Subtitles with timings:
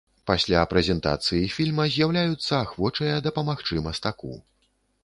[0.29, 4.33] Пасля прэзентацыі фільма з'яўляюцца ахвочыя дапамагчы мастаку.